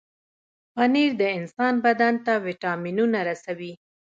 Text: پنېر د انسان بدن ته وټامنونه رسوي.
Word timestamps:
پنېر 0.73 1.11
د 1.21 1.23
انسان 1.39 1.73
بدن 1.85 2.13
ته 2.25 2.33
وټامنونه 2.45 3.19
رسوي. 3.29 3.73